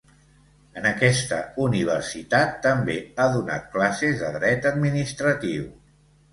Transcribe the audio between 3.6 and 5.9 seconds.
classes de Dret Administratiu.